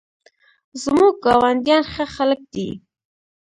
[0.83, 2.69] زموږ ګاونډیان ښه خلک دي